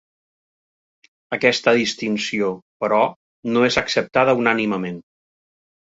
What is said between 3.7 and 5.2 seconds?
és acceptada unànimement.